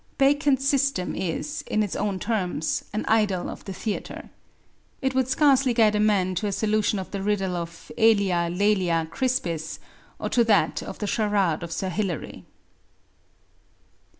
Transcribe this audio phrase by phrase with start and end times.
[0.17, 4.31] Bacon's system is, in its own terms, an idol of the theatre.
[4.99, 9.07] It would scarcely guide a man to a solution of the riddle of Ælia Lælia
[9.11, 9.77] Crispis,
[10.19, 12.45] or to that of the charade of Sir Hilary.